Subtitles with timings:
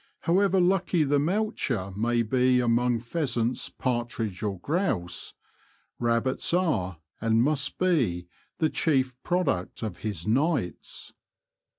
[0.21, 5.35] However lucky the moucher may be among pheasants, partridge, or grouse,
[5.99, 8.27] rabbits are and must be
[8.57, 11.13] the chief product of his nights.